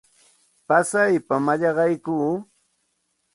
Pasaypam 0.67 1.41
mallaqaykuu. 1.45 2.29